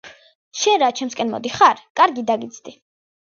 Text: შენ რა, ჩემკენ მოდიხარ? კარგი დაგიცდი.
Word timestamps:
შენ 0.61 0.79
რა, 0.83 0.87
ჩემკენ 0.99 1.29
მოდიხარ? 1.33 1.83
კარგი 2.01 2.23
დაგიცდი. 2.31 2.75